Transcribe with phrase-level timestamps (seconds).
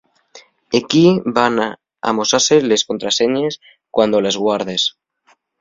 [0.79, 1.03] Equí
[1.35, 1.59] van
[2.11, 3.61] amosase les contraseñes
[3.95, 4.83] cuando les guardes.